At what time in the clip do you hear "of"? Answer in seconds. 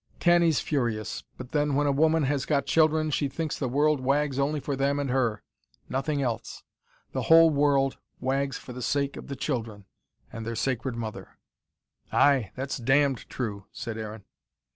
9.15-9.27